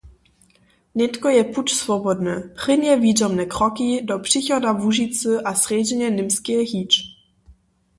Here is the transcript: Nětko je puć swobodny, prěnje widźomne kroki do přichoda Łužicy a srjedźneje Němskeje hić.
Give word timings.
Nětko 0.95 1.27
je 1.35 1.43
puć 1.53 1.67
swobodny, 1.79 2.35
prěnje 2.57 2.93
widźomne 3.03 3.45
kroki 3.55 3.87
do 4.07 4.15
přichoda 4.25 4.69
Łužicy 4.79 5.31
a 5.45 5.51
srjedźneje 5.61 6.09
Němskeje 6.17 6.63
hić. 6.71 6.91